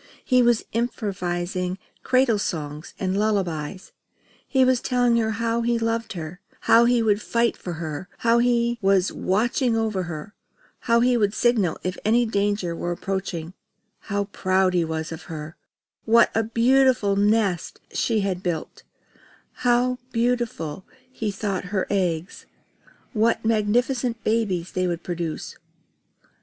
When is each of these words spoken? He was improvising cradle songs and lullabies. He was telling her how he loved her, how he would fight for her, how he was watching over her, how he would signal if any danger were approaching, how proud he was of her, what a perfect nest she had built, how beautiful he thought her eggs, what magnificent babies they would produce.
He 0.25 0.41
was 0.41 0.65
improvising 0.73 1.77
cradle 2.01 2.39
songs 2.39 2.95
and 2.99 3.15
lullabies. 3.19 3.91
He 4.47 4.65
was 4.65 4.81
telling 4.81 5.15
her 5.17 5.29
how 5.29 5.61
he 5.61 5.77
loved 5.77 6.13
her, 6.13 6.39
how 6.61 6.85
he 6.85 7.03
would 7.03 7.21
fight 7.21 7.55
for 7.55 7.73
her, 7.73 8.09
how 8.17 8.39
he 8.39 8.79
was 8.81 9.11
watching 9.11 9.77
over 9.77 10.01
her, 10.09 10.33
how 10.79 11.01
he 11.01 11.17
would 11.17 11.35
signal 11.35 11.77
if 11.83 11.99
any 12.03 12.25
danger 12.25 12.75
were 12.75 12.91
approaching, 12.91 13.53
how 13.99 14.23
proud 14.23 14.73
he 14.73 14.83
was 14.83 15.11
of 15.11 15.25
her, 15.29 15.55
what 16.05 16.31
a 16.33 16.43
perfect 16.45 17.19
nest 17.19 17.79
she 17.93 18.21
had 18.21 18.41
built, 18.41 18.81
how 19.65 19.99
beautiful 20.11 20.83
he 21.11 21.29
thought 21.29 21.65
her 21.65 21.85
eggs, 21.91 22.47
what 23.13 23.45
magnificent 23.45 24.23
babies 24.23 24.71
they 24.71 24.87
would 24.87 25.03
produce. 25.03 25.57